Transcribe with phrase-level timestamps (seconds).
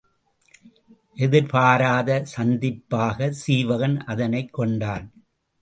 [1.17, 5.07] எதிர்பாராத சந்திப்பாகச் சீவகன் அதனைக் கொண்டான்.